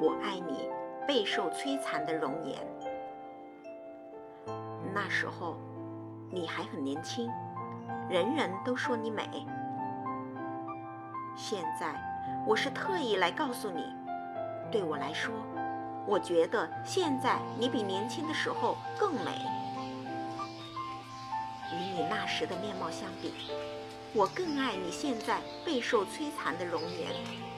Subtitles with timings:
[0.00, 0.70] 我爱你
[1.06, 2.58] 备受摧残的容颜。
[4.94, 5.58] 那时候
[6.30, 7.30] 你还很年轻
[8.08, 9.28] 人人都说你美。
[11.36, 11.94] 现在
[12.46, 13.84] 我是特意来告诉你
[14.72, 15.32] 对我来说
[16.06, 19.32] 我觉得现在你比年轻的时候更美。
[21.72, 23.32] 与你那时的面貌相比
[24.14, 27.49] 我更爱你现在备受摧残的容颜。